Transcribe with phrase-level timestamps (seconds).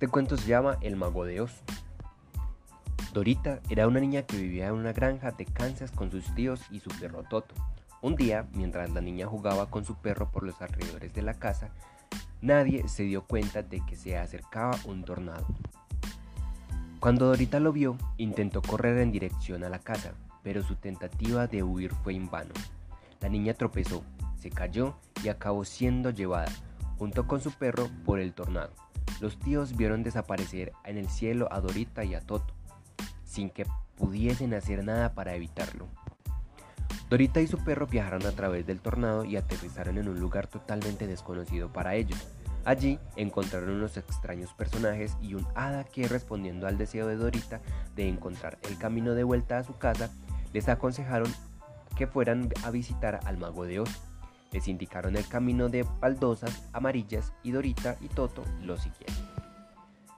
[0.00, 1.60] Este cuento se llama El Mago de Oz.
[3.12, 6.80] Dorita era una niña que vivía en una granja de Kansas con sus tíos y
[6.80, 7.54] su perro Toto.
[8.00, 11.68] Un día, mientras la niña jugaba con su perro por los alrededores de la casa,
[12.40, 15.46] nadie se dio cuenta de que se acercaba un tornado.
[16.98, 21.62] Cuando Dorita lo vio, intentó correr en dirección a la casa, pero su tentativa de
[21.62, 22.54] huir fue en vano.
[23.20, 24.02] La niña tropezó,
[24.34, 26.50] se cayó y acabó siendo llevada,
[27.00, 28.74] junto con su perro, por el tornado.
[29.22, 32.52] Los tíos vieron desaparecer en el cielo a Dorita y a Toto,
[33.24, 33.64] sin que
[33.96, 35.88] pudiesen hacer nada para evitarlo.
[37.08, 41.06] Dorita y su perro viajaron a través del tornado y aterrizaron en un lugar totalmente
[41.06, 42.28] desconocido para ellos.
[42.66, 47.62] Allí encontraron unos extraños personajes y un hada que respondiendo al deseo de Dorita
[47.96, 50.10] de encontrar el camino de vuelta a su casa,
[50.52, 51.32] les aconsejaron
[51.96, 54.09] que fueran a visitar al mago de Oz.
[54.52, 59.16] Les indicaron el camino de baldosas amarillas y Dorita y Toto lo siguieron.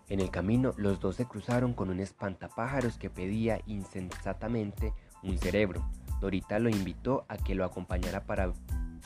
[0.09, 5.89] En el camino los dos se cruzaron con un espantapájaros que pedía insensatamente un cerebro.
[6.21, 8.53] Dorita lo invitó a que lo acompañara para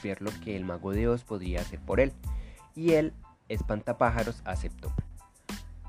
[0.02, 2.12] ver lo que el mago de Oz podría hacer por él,
[2.74, 3.12] y él
[3.48, 4.92] Espantapájaros aceptó.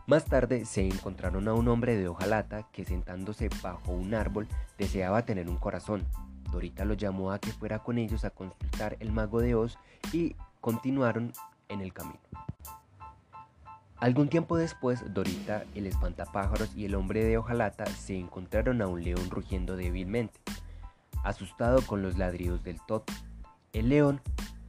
[0.05, 5.25] Más tarde se encontraron a un hombre de hojalata que sentándose bajo un árbol deseaba
[5.25, 6.05] tener un corazón.
[6.51, 9.77] Dorita lo llamó a que fuera con ellos a consultar el mago de Oz
[10.11, 11.33] y continuaron
[11.69, 12.19] en el camino.
[13.97, 19.03] Algún tiempo después, Dorita, el espantapájaros y el hombre de hojalata se encontraron a un
[19.03, 20.39] león rugiendo débilmente,
[21.23, 23.11] asustado con los ladridos del toto.
[23.73, 24.21] El león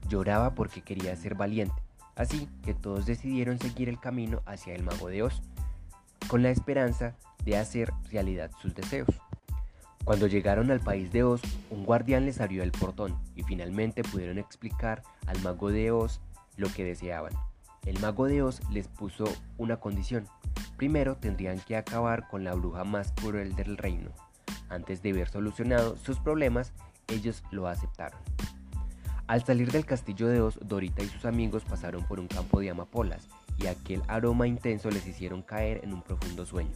[0.08, 1.82] lloraba porque quería ser valiente,
[2.18, 5.40] Así que todos decidieron seguir el camino hacia el mago de Oz,
[6.26, 9.08] con la esperanza de hacer realidad sus deseos.
[10.08, 14.38] Cuando llegaron al país de Oz, un guardián les abrió el portón y finalmente pudieron
[14.38, 16.22] explicar al mago de Oz
[16.56, 17.34] lo que deseaban.
[17.84, 19.26] El mago de Oz les puso
[19.58, 20.24] una condición.
[20.78, 24.10] Primero tendrían que acabar con la bruja más cruel del reino.
[24.70, 26.72] Antes de haber solucionado sus problemas,
[27.08, 28.18] ellos lo aceptaron.
[29.26, 32.70] Al salir del castillo de Oz, Dorita y sus amigos pasaron por un campo de
[32.70, 36.72] amapolas y aquel aroma intenso les hicieron caer en un profundo sueño.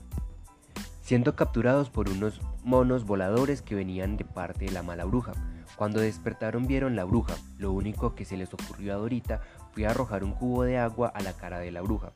[1.12, 5.32] Siendo capturados por unos monos voladores que venían de parte de la mala bruja.
[5.76, 7.34] Cuando despertaron vieron la bruja.
[7.58, 9.42] Lo único que se les ocurrió a Dorita
[9.72, 12.12] fue arrojar un cubo de agua a la cara de la bruja,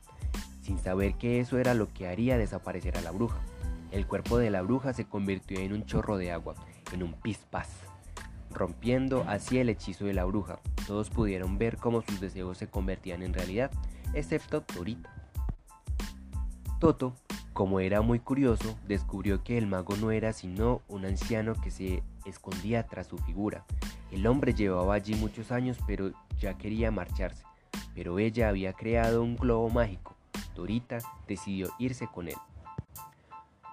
[0.62, 3.36] sin saber que eso era lo que haría desaparecer a la bruja.
[3.90, 6.54] El cuerpo de la bruja se convirtió en un chorro de agua,
[6.90, 7.68] en un pispás
[8.50, 10.58] rompiendo así el hechizo de la bruja.
[10.86, 13.70] Todos pudieron ver cómo sus deseos se convertían en realidad,
[14.14, 15.12] excepto Dorita.
[16.80, 17.14] Toto,
[17.56, 22.02] como era muy curioso, descubrió que el mago no era sino un anciano que se
[22.26, 23.64] escondía tras su figura.
[24.10, 27.44] El hombre llevaba allí muchos años pero ya quería marcharse,
[27.94, 30.14] pero ella había creado un globo mágico.
[30.54, 32.36] Dorita decidió irse con él.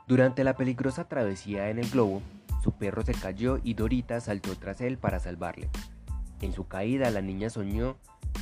[0.07, 2.21] Durante la peligrosa travesía en el globo,
[2.63, 5.69] su perro se cayó y Dorita saltó tras él para salvarle.
[6.39, 7.97] En su caída la niña soñó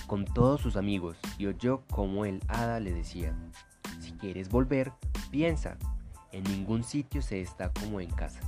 [0.06, 3.34] con todos sus amigos y oyó como el hada le decía,
[4.00, 4.92] si quieres volver,
[5.32, 5.78] piensa,
[6.32, 8.40] en ningún sitio se está como en casa.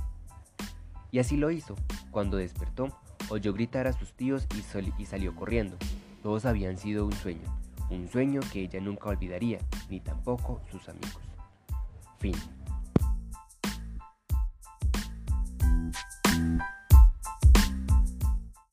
[1.10, 1.74] Y así lo hizo.
[2.10, 2.88] Cuando despertó,
[3.30, 5.76] oyó gritar a sus tíos y, y salió corriendo.
[6.22, 7.42] Todos habían sido un sueño,
[7.90, 9.58] un sueño que ella nunca olvidaría,
[9.88, 11.22] ni tampoco sus amigos.
[12.18, 12.34] Fin.